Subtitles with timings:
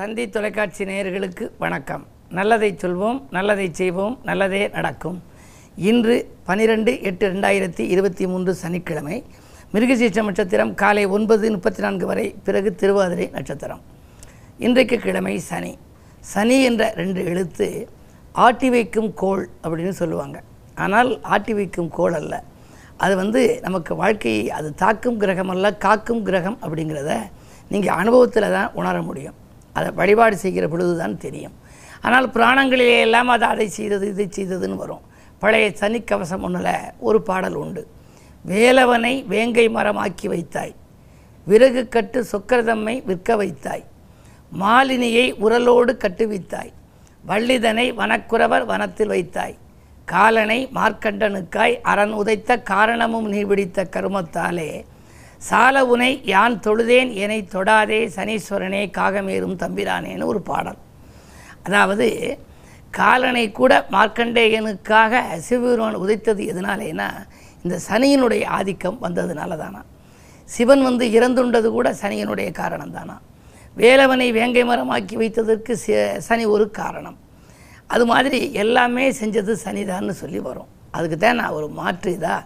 [0.00, 2.04] தந்தி தொலைக்காட்சி நேயர்களுக்கு வணக்கம்.
[2.36, 5.18] நல்லதை சொல்வோம் நல்லதை செய்வோம் நல்லதே நடக்கும்.
[5.90, 6.14] இன்று
[6.48, 9.16] பனிரெண்டு எட்டு ரெண்டாயிரத்தி இருபத்தி மூன்று சனிக்கிழமை
[9.72, 13.82] மிருகசீச்ச நட்சத்திரம் காலை ஒன்பது முப்பத்தி நான்கு வரை பிறகு திருவாதிரை நட்சத்திரம்.
[14.66, 15.72] இன்றைக்கு கிழமை சனி.
[16.32, 17.68] சனி என்ற ரெண்டு எழுத்து
[18.46, 20.40] ஆட்டி வைக்கும் கோள் அப்படின்னு சொல்லுவாங்க.
[20.86, 22.42] ஆனால் ஆட்டி வைக்கும் கோள் அல்ல.
[23.04, 27.20] அது வந்து நமக்கு வாழ்க்கையை அது தாக்கும் கிரகம் அல்ல காக்கும் கிரகம் அப்படிங்கிறத
[27.74, 29.38] நீங்கள் அனுபவத்தில் தான் உணர முடியும்.
[29.76, 31.56] அதை வழிபாடு செய்கிற பொழுது தான் தெரியும்.
[32.06, 35.04] ஆனால் புராணங்களிலே எல்லாம் அது அதை செய்தது இதை செய்ததுன்னு வரும்.
[35.42, 36.74] பழைய சனிக்கவசம் ஒன்றில்
[37.08, 37.82] ஒரு பாடல் உண்டு.
[38.50, 40.74] வேலவனை வேங்கை மரம் ஆக்கி வைத்தாய்.
[41.46, 43.84] விறகு கட்டு சொக்கரதம்மை விற்க வைத்தாய்.
[44.62, 46.72] மாலினியை உரலோடு கட்டுவித்தாய்
[47.30, 49.56] வள்ளிதனை வனக்குறவர் வனத்தில் வைத்தாய்.
[50.12, 54.70] காலனை மார்க்கண்டனுக்காய் அரண் உதைத்த காரணமும் நீ பிடித்த கருமத்தாலே
[55.48, 60.80] சால உனை யான் தொழுதேன் என்னை தொடாதே சனீஸ்வரனே காகமேறும் தம்பிரானேன்னு ஒரு பாடல்.
[61.66, 62.06] அதாவது
[62.98, 67.08] காலனை கூட மார்க்கண்டேயனுக்காக சிவபெருமான் உதைத்தது எதனாலேனா
[67.64, 69.80] இந்த சனியினுடைய ஆதிக்கம் வந்ததுனால தானா
[70.48, 73.16] சிவன் வந்து இறந்துண்டது கூட சனியினுடைய காரணம் தானா
[73.80, 75.72] வேலவனை வேங்கை மரமாக்கி வைத்ததற்கு
[76.28, 77.18] சனி ஒரு காரணம்.
[77.94, 80.70] அது மாதிரி எல்லாமே செஞ்சது சனிதான்னு சொல்லி வரும்.
[80.96, 82.40] அதுக்கு தான் நான் ஒரு மாற்று இதாக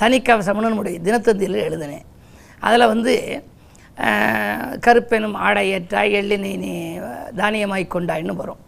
[0.00, 2.06] சனிக்கவசம்னு நம்முடைய தினத்தந்தியில் எழுதினேன்.
[2.62, 3.14] அதில் வந்து
[4.84, 6.72] கருப்பெனும் ஆடையற்றாய் எள்ளினை நீ
[7.40, 8.60] தானியமாய் கொண்டாய்ன்னு வரும்.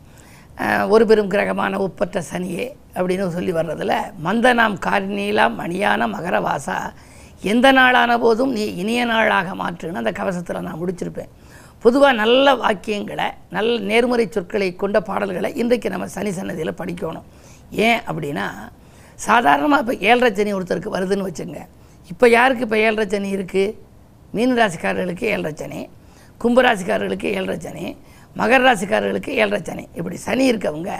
[0.92, 6.78] ஒரு பெரும் கிரகமான உப்பற்ற சனியே அப்படின்னு சொல்லி வர்றதில் மந்தனாம் காரிநீலாம் மணியான மகரவாசா
[7.52, 11.30] எந்த நாளான போதும் நீ இனிய நாளாக மாற்றுன்னு அந்த கவசத்தில் நான் முடிச்சிருப்பேன்.
[11.84, 17.28] பொதுவாக நல்ல வாக்கியங்களை நல்ல நேர்முறை சொற்களை கொண்ட பாடல்களை இன்றைக்கு நம்ம சனி சன்னதியில் படிக்கணும்.
[17.88, 18.46] ஏன் அப்படின்னா
[19.26, 21.60] சாதாரணமாக இப்போ ஏழரை சனி ஒருத்தருக்கு வருதுன்னு வச்சுங்க
[22.12, 23.74] இப்போ யாருக்கு இப்போ ஏழரை சனி இருக்குது
[24.36, 25.80] மீன ராசிக்காரர்களுக்கு ஏழரை சனி
[26.42, 27.86] கும்பராசிக்காரர்களுக்கு ஏழரை சனி
[28.38, 29.84] மகர ராசிக்காரர்களுக்கு ஏழரை சனி.
[29.98, 30.92] இப்படி சனி இருக்கவங்க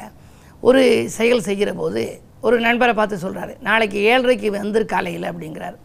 [0.69, 0.83] ஒரு
[1.17, 2.03] செயல் செய்கிற போது
[2.47, 5.77] ஒரு நண்பரை பார்த்து சொல்கிறாரு நாளைக்கு ஏழரைக்கு வந்துரு காலையில் அப்படிங்கிறாரு.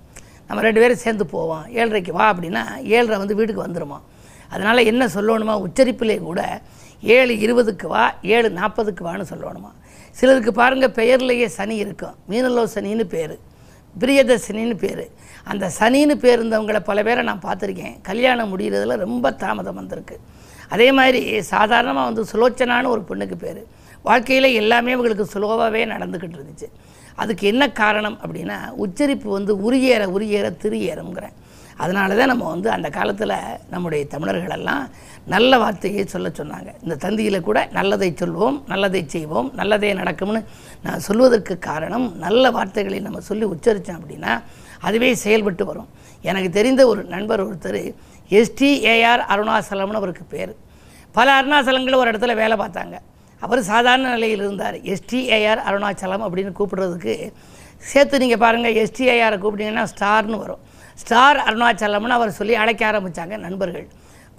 [0.47, 1.65] நம்ம ரெண்டு பேரும் சேர்ந்து போவோம்.
[1.79, 2.63] ஏழரைக்கு வா அப்படின்னா
[2.95, 3.99] ஏழரை வந்து வீட்டுக்கு வந்துருமா?
[4.53, 5.55] அதனால் என்ன சொல்லணுமா?
[5.65, 6.41] உச்சரிப்பிலே கூட
[7.17, 8.03] ஏழு இருபதுக்கு வா
[8.35, 9.71] ஏழு நாற்பதுக்கு வான்னு சொல்லணுமா?
[10.19, 12.15] சிலருக்கு பாருங்கள் பெயர்லேயே சனி இருக்கும்.
[12.29, 13.35] மீனலோ சனின்னு பேர்.
[13.99, 15.09] பிரியதர்சினின்னு பேர்.
[15.43, 17.95] அந்த சனின்னு பேர் இருந்தவங்கள பல பேரை நான் பார்த்துருக்கேன்.
[18.01, 20.19] கல்யாணம் முடிகிறதுல ரொம்ப தாமதம் வந்திருக்கு.
[20.69, 23.65] அதே மாதிரி சாதாரணமாக வந்து சுலோச்சனான்னு ஒரு பொண்ணுக்கு பேர்.
[24.01, 26.67] வாழ்க்கையில் எல்லாமே இவங்களுக்கு சுலோவாகவே நடந்துக்கிட்டு இருந்துச்சு.
[27.15, 31.35] அதுக்கு என்ன காரணம் அப்படின்னா உச்சரிப்பு வந்து உரியேற உரியேற திரியேறுங்கிறேன்
[31.77, 33.35] அதனால தான் நம்ம வந்து அந்த காலத்தில்
[33.73, 34.83] நம்முடைய தமிழர்களெல்லாம்
[35.33, 36.69] நல்ல வார்த்தையை சொல்ல சொன்னாங்க.
[36.83, 40.41] இந்த தந்தியில் கூட நல்லதை சொல்வோம் நல்லதை செய்வோம் நல்லதே நடக்கும்னு
[40.85, 44.33] நான் சொல்வதற்கு காரணம் நல்ல வார்த்தைகளை நம்ம சொல்லி உச்சரித்தோம் அப்படின்னா
[44.87, 45.89] அதுவே செயல்பட்டு வரும்.
[46.29, 47.81] எனக்கு தெரிந்த ஒரு நண்பர் ஒருத்தர்
[48.39, 50.53] எஸ்டிஏஆர் அருணாசலம்னு அவருக்கு பேர்.
[51.17, 52.95] பல அருணாசலங்களும் ஒரு இடத்துல வேலை பார்த்தாங்க.
[53.41, 54.77] அவர் சாதாரண நிலையில் இருந்தார்.
[54.93, 57.15] எஸ்டிஏஆர் அருணாச்சலம் அப்படின்னு கூப்பிடுறதுக்கு
[57.91, 60.61] சேர்த்து நீங்கள் பாருங்கள் எஸ்டிஐஆரை கூப்பிட்டீங்கன்னா ஸ்டார்னு வரும்.
[61.03, 63.87] ஸ்டார் அருணாச்சலம்னு அவர் சொல்லி அழைக்க ஆரம்பித்தாங்க நண்பர்கள்.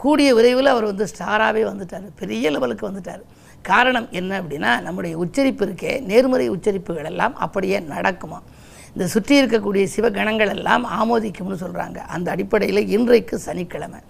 [0.02, 2.06] கூடிய விரைவில் அவர் வந்து ஸ்டாராகவே வந்துட்டார்.
[2.20, 3.22] பெரிய லெவலுக்கு வந்துட்டார்.
[3.70, 8.38] காரணம் என்ன அப்படின்னா நம்முடைய உச்சரிப்பு இருக்கே நேர்மறை உச்சரிப்புகள் எல்லாம் அப்படியே நடக்குமா?
[8.94, 14.00] இந்த சுற்றி இருக்கக்கூடிய சிவகணங்கள் எல்லாம் ஆமோதிக்கும்னு சொல்கிறாங்க அந்த அடிப்படையில் இன்றைக்கு சனிக்கிழமை.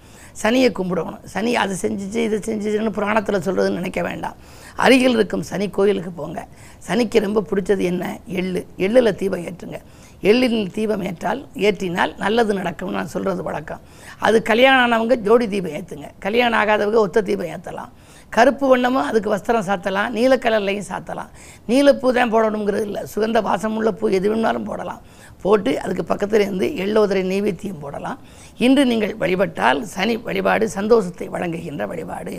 [0.42, 1.24] சனியை கும்பிடணும்.
[1.24, 4.36] சனி அது செஞ்சிச்சு இது செஞ்சிச்சுன்னு புராணத்தில் சொல்கிறதுன்னு நினைக்க வேண்டாம்.
[4.76, 6.46] அருகில் இருக்கும் சனி கோயிலுக்கு போங்க.
[6.86, 8.18] சனிக்கு ரொம்ப பிடிச்சது என்ன?
[8.26, 8.66] எள்ளு.
[8.76, 9.80] எள்ளில் தீபம் ஏற்றுங்க.
[10.20, 13.80] எள்ளில் தீபம் ஏற்றால் ஏற்றினால் நல்லது நடக்கும்னு நான் சொல்கிறது வழக்கம்.
[14.18, 17.88] அது கல்யாணம் ஆனவங்க ஜோடி தீபம் ஏற்றுங்க கல்யாணம் ஆகாதவங்க ஒத்த தீபம் ஏற்றலாம்
[18.36, 21.30] கருப்பு வண்ணமும் அதுக்கு வஸ்திரம் சாத்தலாம் நீல கலர்லையும் சாத்தலாம்.
[21.70, 23.02] நீலப்பூ தான் போடணுங்கிறது இல்லை.
[23.12, 25.02] சுகந்த வாசமுள்ள பூ எது வேணாலும் போடலாம்.
[25.44, 28.18] போட்டு அதுக்கு பக்கத்தில் இருந்து எள்ளோதரை நெய்வேத்தியம் போடலாம்.
[28.66, 32.34] இன்று நீங்கள் வழிபட்டால் சனி வழிபாடு சந்தோஷத்தை வழங்குகின்ற வழிபாடு.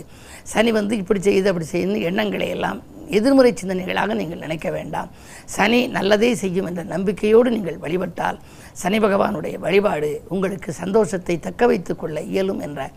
[0.53, 2.79] சனி வந்து இப்படி செய்யுது அப்படி செய்யுது எண்ணங்களை எல்லாம்
[3.17, 5.09] எதிர்மறை சிந்தனைகளாக நீங்கள் நினைக்க வேண்டாம்.
[5.55, 8.39] சனி நல்லதே செய்யும் என்ற நம்பிக்கையோடு நீங்கள் வழிபட்டால்
[8.81, 12.89] சனி பகவானுடைய வழிபாடு உங்களுக்கு சந்தோஷத்தை தக்க வைத்துக் கொள்ள இயலும் என்ற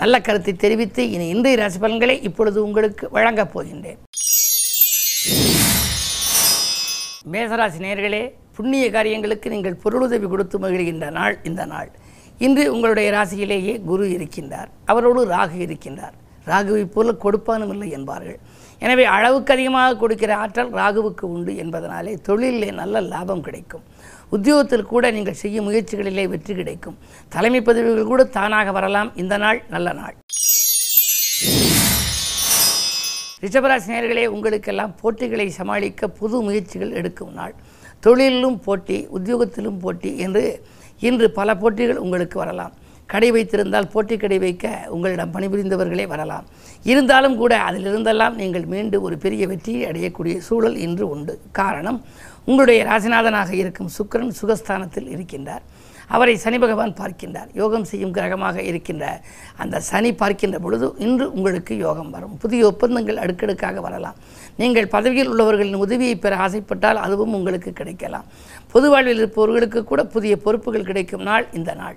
[0.00, 4.00] நல்ல கருத்தை தெரிவித்து இனி இன்றைய ராசி பலன்களை இப்பொழுது உங்களுக்கு வழங்கப் போகின்றேன்.
[7.32, 8.22] மேசராசி நேயர்களே
[8.56, 11.90] புண்ணிய காரியங்களுக்கு நீங்கள் பொருளுதவி கொடுத்து மகிழ்கின்ற நாள் இந்த நாள்.
[12.46, 14.70] இன்று உங்களுடைய ராசியிலேயே குரு இருக்கின்றார்.
[14.84, 16.16] அவரோடு ராகு இருக்கின்றார்.
[16.46, 18.38] ராகுவை போல கொடுப்பானும் இல்லை என்பார்கள்.
[18.84, 23.84] எனவே அளவுக்கு அதிகமாக கொடுக்கிற ஆற்றல் ராகுவுக்கு உண்டு என்பதனாலே தொழிலிலே நல்ல லாபம் கிடைக்கும்.
[24.34, 26.96] உத்தியோகத்தில் கூட நீங்கள் செய்யும் முயற்சிகளிலே வெற்றி கிடைக்கும்.
[27.34, 29.10] தலைமை பதவிகள் கூட தானாக வரலாம்.
[29.22, 30.14] இந்த நாள் நல்ல நாள்.
[33.44, 37.54] ரிஷபராசி நேர்களே உங்களுக்கெல்லாம் போட்டிகளை சமாளிக்க புது முயற்சிகள் எடுக்கும் நாள்.
[38.06, 40.44] தொழிலிலும் போட்டி உத்தியோகத்திலும் போட்டி என்று
[41.08, 42.74] இன்று பல போட்டிகள் உங்களுக்கு வரலாம்.
[43.12, 46.46] கடை வைத்திருந்தால் போட்டி கடை வைக்க உங்களிடம் பணிபுரிந்தவர்களே வரலாம்.
[46.92, 51.34] இருந்தாலும் கூட அதிலிருந்தெல்லாம் நீங்கள் மீண்டும் ஒரு பெரிய வெற்றியை அடையக்கூடிய சூழல் இன்று உண்டு.
[51.60, 51.98] காரணம்
[52.46, 55.64] உங்களுடைய ராசிநாதனாக இருக்கும் சுக்கிரன் சுகஸ்தானத்தில் இருக்கின்றார்.
[56.14, 57.50] அவரை சனி பகவான் பார்க்கின்றார்.
[57.60, 59.04] யோகம் செய்யும் கிரகமாக இருக்கின்ற
[59.62, 62.34] அந்த சனி பார்க்கின்ற பொழுது இன்று உங்களுக்கு யோகம் வரும்.
[62.42, 64.18] புதிய ஒப்பந்தங்கள் அடுக்கடுக்காக வரலாம்.
[64.60, 68.26] நீங்கள் பதவியில் உள்ளவர்களின் உதவியை பெற ஆசைப்பட்டால் அதுவும் உங்களுக்கு கிடைக்கலாம்.
[68.74, 71.96] பொது வாழ்வில் இருப்பவர்களுக்கு கூட புதிய பொறுப்புகள் கிடைக்கும் நாள் இந்த நாள்.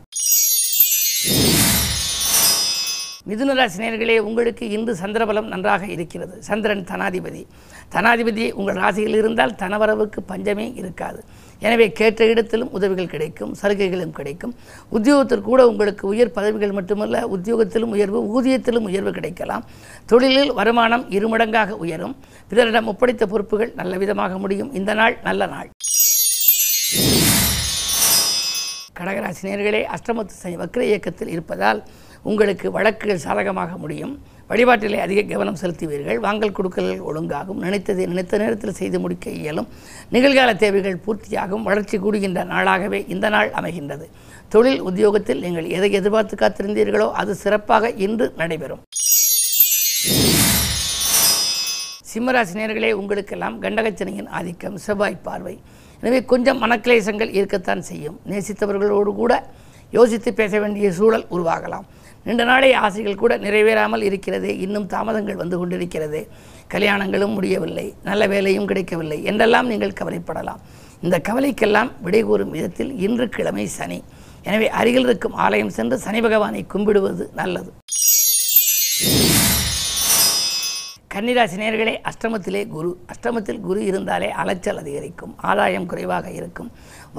[3.29, 6.35] மிதுனராசினியர்களே உங்களுக்கு இன்று சந்திரபலம் நன்றாக இருக்கிறது.
[6.39, 7.41] சந்திரன் தனாதிபதி.
[7.95, 11.19] தனாதிபதி உங்கள் ராசியில் இருந்தால் தனவரவுக்கு பஞ்சமே இருக்காது.
[11.59, 14.53] எனவே கேட்ட இடத்திலும் உதவிகள் கிடைக்கும் சலுகைகளும் கிடைக்கும்.
[14.89, 19.65] உத்தியோகத்தில் கூட உங்களுக்கு உயர் பதவிகள் மட்டுமல்ல உத்தியோகத்திலும் உயர்வு ஊதியத்திலும் உயர்வு கிடைக்கலாம்.
[20.06, 22.15] தொழிலில் வருமானம் இருமடங்காக உயரும்.
[22.47, 24.73] பிறரிடம் ஒப்படைத்த பொறுப்புகள் நல்ல விதமாக முடியும்.
[24.73, 25.69] இந்த நாள் நல்ல நாள்.
[29.00, 31.81] கடகராசினியர்களே அஷ்டமத்து சனி வக்ர இயக்கத்தில் இருப்பதால்
[32.31, 34.13] உங்களுக்கு வழக்குகள் சாதகமாக முடியும்.
[34.50, 36.19] வழிபாட்டிலே அதிக கவனம் செலுத்துவீர்கள்.
[36.25, 37.59] வாங்கல் கொடுக்கல்கள் ஒழுங்காகும்.
[37.65, 39.68] நினைத்ததை நினைத்த நேரத்தில் செய்து முடிக்க இயலும்.
[40.15, 41.63] நிகழ்கால தேவைகள் பூர்த்தியாகும்.
[41.69, 44.06] வளர்ச்சி கூடுகின்ற நாளாகவே இந்த நாள் அமைகின்றது.
[44.53, 48.83] தொழில் உத்தியோகத்தில் நீங்கள் எதை எதிர்பார்த்து காத்திருந்தீர்களோ அது சிறப்பாக இன்று நடைபெறும்.
[52.12, 55.56] சிம்மராசி நேர்களே உங்களுக்கெல்லாம் கண்டகச்சனையின் ஆதிக்கம் செவ்வாய் பார்வை.
[56.01, 58.18] எனவே கொஞ்சம் மனக்கிளேசங்கள் இருக்கத்தான் செய்யும்.
[58.31, 59.33] நேசித்தவர்களோடு கூட
[59.97, 61.85] யோசித்து பேச வேண்டிய சூழல் உருவாகலாம்.
[62.27, 64.50] நீண்ட நாளே ஆசைகள் கூட நிறைவேறாமல் இருக்கிறது.
[64.65, 66.21] இன்னும் தாமதங்கள் வந்து கொண்டிருக்கிறது.
[66.74, 67.85] கல்யாணங்களும் முடியவில்லை.
[68.09, 70.62] நல்ல வேலையும் கிடைக்கவில்லை என்றெல்லாம் நீங்கள் கவலைப்படலாம்.
[71.06, 74.00] இந்த கவலைக்கெல்லாம் விடை கூறும் விதத்தில் இன்று கிழமை சனி.
[74.47, 77.71] எனவே அருகில் இருக்கும் ஆலயம் சென்று சனி பகவானை கும்பிடுவது நல்லது.
[81.17, 82.89] கன்னிராசி நேர்களே அஷ்டமத்திலே குரு.
[83.13, 86.67] அஷ்டமத்தில் குரு இருந்தாலே அலைச்சல் அதிகரிக்கும் ஆதாயம் குறைவாக இருக்கும்.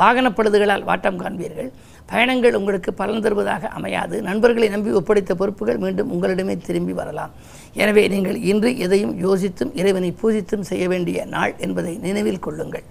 [0.00, 1.70] வாகனப்படுதுகளால் வாட்டம் காண்பீர்கள்.
[2.10, 4.22] பயணங்கள் உங்களுக்கு பலன் தருவதாக அமையாது.
[4.28, 7.34] நண்பர்களை நம்பி ஒப்படைத்த பொறுப்புகள் மீண்டும் உங்களிடமே திரும்பி வரலாம்.
[7.82, 12.86] எனவே நீங்கள் இன்று எதையும் யோசித்தும் இறைவனை பூஜித்தும் செய்ய வேண்டிய நாள் என்பதை நினைவில் கொள்ளுங்கள்.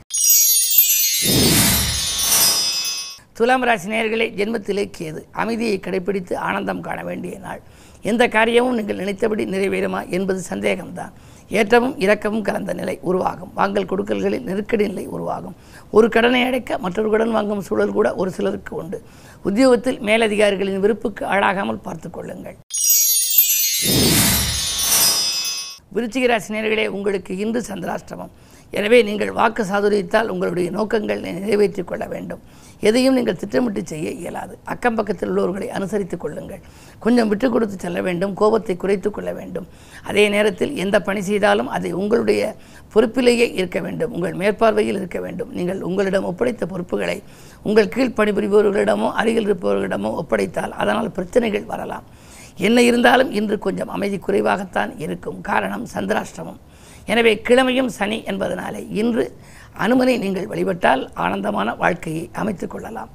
[3.37, 5.21] துலாம் ராசி நேர்களை ஜென்மத்திலே கேது.
[5.31, 7.61] அமைதியை கடைபிடித்து ஆனந்தம் காண வேண்டிய நாள்.
[8.01, 11.13] எந்த காரியமும் நீங்கள் நினைத்தபடி நிறைவேறுமா என்பது சந்தேகம்தான்.
[11.49, 13.51] ஏற்றமும் இரக்கமும் கலந்த நிலை உருவாகும்.
[13.53, 15.55] வாங்கல் கொடுக்கல்களில் நெருக்கடி நிலை உருவாகும்.
[15.91, 18.99] ஒரு கடனை அடைக்க மற்றொரு கடன் வாங்கும் சூழல் கூட ஒரு சிலருக்கு உண்டு.
[19.43, 22.57] உத்தியோகத்தில் மேலதிகாரிகளின் விருப்புக்கு ஆளாகாமல் பார்த்து கொள்ளுங்கள்.
[25.97, 28.33] விருச்சிகராசி நேர்களே உங்களுக்கு இன்று சந்திராஷ்டமம்.
[28.77, 32.41] எனவே நீங்கள் வாக்கு சாதுரியத்தால் உங்களுடைய நோக்கங்கள் நிறைவேற்றிக் கொள்ள வேண்டும்.
[32.87, 34.55] எதையும் நீங்கள் திட்டமிட்டு செய்ய இயலாது.
[34.73, 36.61] அக்கம் பக்கத்தில் உள்ளவர்களை அனுசரித்துக் கொள்ளுங்கள்.
[37.05, 38.33] கொஞ்சம் விட்டு கொடுத்து செல்ல வேண்டும்.
[38.41, 39.67] கோபத்தை குறைத்து கொள்ள வேண்டும்.
[40.09, 42.41] அதே நேரத்தில் எந்த பணி செய்தாலும் அதை உங்களுடைய
[42.95, 44.13] பொறுப்பிலேயே இருக்க வேண்டும்.
[44.17, 45.49] உங்கள் மேற்பார்வையில் இருக்க வேண்டும்.
[45.59, 47.17] நீங்கள் உங்களிடம் ஒப்படைத்த பொறுப்புகளை
[47.69, 52.07] உங்கள் கீழ் பணிபுரிபவர்களிடமோ அருகில் இருப்பவர்களிடமோ ஒப்படைத்தால் அதனால் பிரச்சனைகள் வரலாம்.
[52.57, 55.41] என்ன இருந்தாலும் இன்று கொஞ்சம் அமைதி குறைவாகத்தான் இருக்கும்.
[55.41, 56.59] காரணம் சந்திராஷ்டமம்.
[57.05, 59.37] எனவே கிழமையும் சனி என்பதனாலே இன்று
[59.79, 63.09] அனுமனை நீங்கள் வழிபட்டால் ஆனந்தமான வாழ்க்கையை அமைத்துக் கொள்ளலாம்.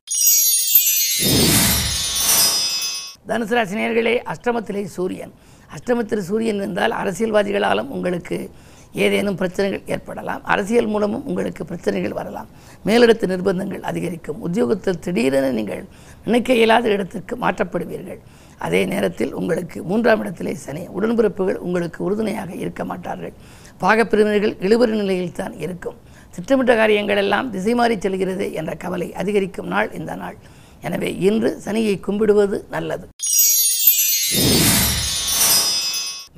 [3.29, 5.33] தனுசு ராசி நேர்களே அஷ்டமத்திலே சூரியன்.
[5.77, 8.51] அஷ்டமத்தில் சூரியன் இருந்தால் அரசியல்வாதிகளாலும் உங்களுக்கு
[8.93, 10.45] ஏதேனும் பிரச்சனைகள் ஏற்படலாம்.
[10.45, 12.49] அரசியல் மூலமும் உங்களுக்கு பிரச்சனைகள் வரலாம்.
[12.87, 14.41] மேலிடத்து நிர்பந்தங்கள் அதிகரிக்கும்.
[14.41, 15.85] உத்தியோகத்தில் திடீரென நீங்கள்
[16.25, 18.19] நினைக்க இயலாத இடத்திற்கு மாற்றப்படுவீர்கள்.
[18.67, 23.35] அதே நேரத்தில் உங்களுக்கு மூன்றாம் இடத்திலே சனி உடன்பிறப்புகள் உங்களுக்கு உறுதுணையாக இருக்க மாட்டார்கள்.
[23.83, 25.97] பாகப்பிரிவினர்கள் இழுபறி நிலையில் தான் இருக்கும்.
[26.35, 30.37] திட்டமிட்ட காரியங்கள் எல்லாம் திசை மாறி செல்கிறது என்ற கவலை அதிகரிக்கும் நாள் இந்த நாள்.
[30.87, 33.07] எனவே இன்று சனியை கும்பிடுவது நல்லது.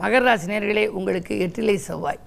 [0.02, 2.20] மகர ராசி நேர்களே உங்களுக்கு எட்டிலை செவ்வாய்.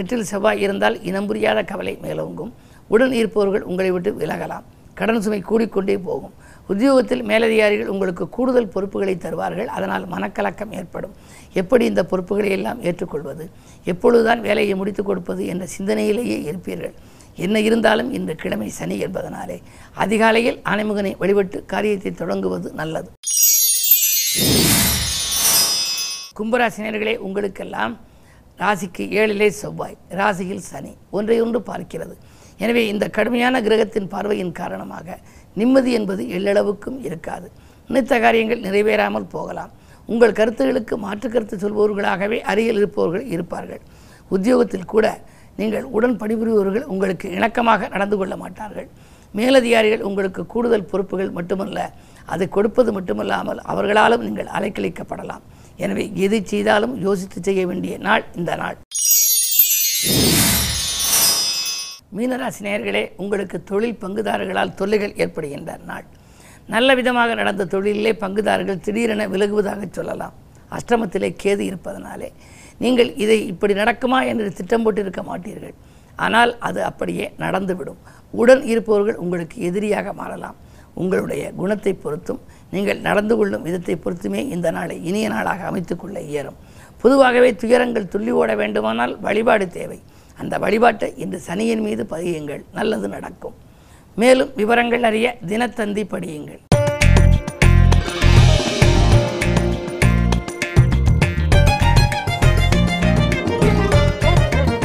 [0.00, 2.52] எட்டில் செவ்வாய் இருந்தால் இனம் புரியாத கவலை மேலோங்கும்.
[2.94, 4.66] உடன் இருப்பவர்கள் உங்களை விட்டு விலகலாம்.
[4.98, 6.34] கடன் சுமை கூடிக்கொண்டே போகும்.
[6.72, 9.68] உத்தியோகத்தில் மேலதிகாரிகள் உங்களுக்கு கூடுதல் பொறுப்புகளை தருவார்கள்.
[9.76, 11.14] அதனால் மனக்கலக்கம் ஏற்படும்.
[11.60, 13.44] எப்படி இந்த பொறுப்புகளை எல்லாம் ஏற்றுக்கொள்வது?
[13.92, 16.94] எப்பொழுதுதான் வேலையை முடித்துக் கொடுப்பது என்ற சிந்தனையிலேயே இருப்பீர்கள்.
[17.44, 19.58] என்ன இருந்தாலும் இன்று கிழமை சனி என்பதனாலே
[20.04, 23.10] அதிகாலையில் ஆணைமுகனை வழிபட்டு காரியத்தை தொடங்குவது நல்லது.
[26.38, 27.94] கும்பராசினியர்களே உங்களுக்கெல்லாம்
[28.62, 32.14] ராசிக்கு ஏழிலே செவ்வாய் ராசியில் சனி ஒன்றை ஒன்று பார்க்கிறது.
[32.64, 35.16] எனவே இந்த கடுமையான கிரகத்தின் பார்வையின் காரணமாக
[35.60, 37.46] நிம்மதி என்பது எள்ளளவுக்கும் இருக்காது.
[37.88, 39.72] நினைத்த காரியங்கள் நிறைவேறாமல் போகலாம்.
[40.12, 43.82] உங்கள் கருத்துகளுக்கு மாற்று கருத்து சொல்பவர்களாகவே அருகில் இருப்பவர்கள் இருப்பார்கள்.
[44.34, 45.06] உத்தியோகத்தில் கூட
[45.60, 48.88] நீங்கள் உடன் பணிபுரிபவர்கள் உங்களுக்கு இணக்கமாக நடந்து கொள்ள மாட்டார்கள்.
[49.38, 51.78] மேலதிகாரிகள் உங்களுக்கு கூடுதல் பொறுப்புகள் மட்டுமல்ல
[52.34, 55.44] அதை கொடுப்பது மட்டுமல்லாமல் அவர்களாலும் நீங்கள் அலைக்கழிக்கப்படலாம்.
[55.84, 58.78] எனவே எது செய்தாலும் யோசித்து செய்ய வேண்டிய நாள் இந்த நாள்.
[62.16, 66.04] மீனராசி நேர்களே உங்களுக்கு தொழில் பங்குதாரர்களால் தொல்லைகள் ஏற்படுகின்ற நாள்.
[66.74, 70.34] நல்ல விதமாக நடந்த தொழிலிலே பங்குதாரர்கள் திடீரென விலகுவதாக சொல்லலாம்.
[70.76, 72.28] அஷ்டமத்திலே கேது இருப்பதனாலே.
[72.78, 75.74] நீங்கள் இதை இப்படி நடக்குமா என்று திட்டம் போட்டு இருக்க மாட்டீர்கள்.
[76.16, 78.00] ஆனால் அது அப்படியே நடந்துவிடும்.
[78.40, 80.56] உடன் இருப்பவர்கள் உங்களுக்கு எதிரியாக மாறலாம்.
[81.02, 82.40] உங்களுடைய குணத்தை பொறுத்தும்
[82.70, 86.58] நீங்கள் நடந்து கொள்ளும் விதத்தை பொறுத்துமே இந்த நாளை இனிய நாளாக அமைத்துக்கொள்ள இயலும்.
[87.02, 89.98] பொதுவாகவே துயரங்கள் துள்ளி ஓட வேண்டுமானால் வழிபாடு தேவை.
[90.38, 92.64] அந்த வழிபாட்டை இன்று சனியின் மீது பதியுங்கள்.
[92.72, 93.54] நல்லது நடக்கும்.
[94.16, 96.73] மேலும் விவரங்கள் அறிய தினத்தந்தி படியுங்கள்.